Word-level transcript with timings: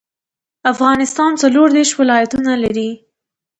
افغانستان 0.71 1.31
څلوردیش 1.41 1.89
ولایتونه 1.99 2.53
لري. 2.63 2.89